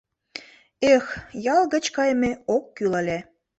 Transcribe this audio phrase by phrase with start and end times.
[0.93, 1.05] Эх,
[1.53, 3.19] ял гыч кайме ок кӱл ыле!